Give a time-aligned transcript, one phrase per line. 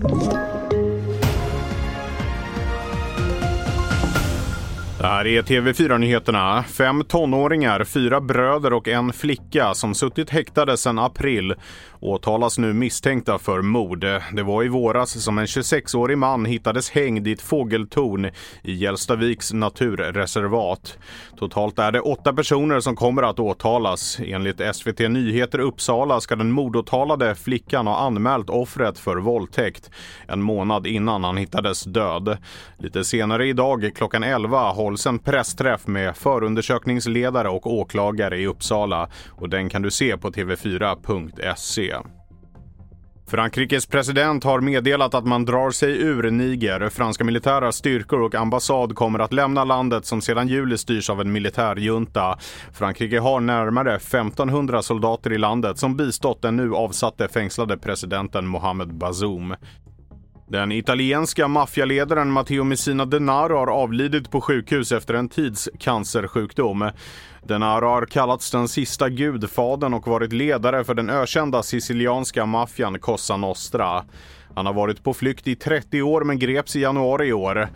[0.00, 0.57] you
[5.00, 6.62] Det här är TV4-nyheterna.
[6.62, 11.54] Fem tonåringar, fyra bröder och en flicka som suttit häktade sedan april
[12.00, 14.00] åtalas nu misstänkta för mord.
[14.32, 18.30] Det var i våras som en 26-årig man hittades hängd i ett fågeltorn
[18.62, 20.98] i Gällstaviks naturreservat.
[21.38, 24.18] Totalt är det åtta personer som kommer att åtalas.
[24.24, 29.90] Enligt SVT Nyheter Uppsala ska den mordåtalade flickan ha anmält offret för våldtäkt
[30.26, 32.38] en månad innan han hittades död.
[32.78, 39.48] Lite senare idag klockan 11 hålls en pressträff med förundersökningsledare och åklagare i Uppsala och
[39.48, 41.94] den kan du se på tv4.se.
[43.26, 46.88] Frankrikes president har meddelat att man drar sig ur Niger.
[46.88, 51.32] Franska militära styrkor och ambassad kommer att lämna landet som sedan juli styrs av en
[51.32, 52.38] militärjunta.
[52.72, 58.94] Frankrike har närmare 1500 soldater i landet som bistått den nu avsatte fängslade presidenten Mohamed
[58.94, 59.54] Bazoum.
[60.50, 66.90] Den italienska maffialedaren Matteo Messina Denaro har avlidit på sjukhus efter en tids cancersjukdom.
[67.42, 73.36] Denaro har kallats den sista gudfadern och varit ledare för den ökända sicilianska maffian Cosa
[73.36, 74.04] Nostra.
[74.54, 77.68] Han har varit på flykt i 30 år men greps i januari i år.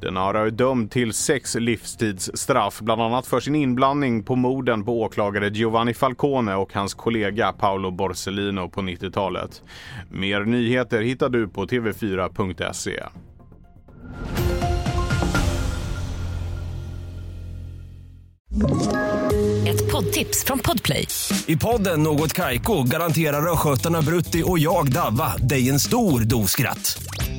[0.00, 5.48] Denaro är dömd till sex livstidsstraff, bland annat för sin inblandning på morden på åklagare
[5.48, 9.62] Giovanni Falcone och hans kollega Paolo Borsellino på 90-talet.
[10.10, 13.00] Mer nyheter hittar du på tv4.se.
[19.68, 21.06] Ett poddtips från Podplay.
[21.46, 27.02] I podden Något Kaiko garanterar östgötarna Brutti och jag, Davva, dig en stor dos skratt.